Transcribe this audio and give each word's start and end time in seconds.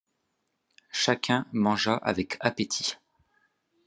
Chacun 0.91 1.45
mangea 1.51 1.93
avec 1.93 2.37
appétit. 2.39 2.97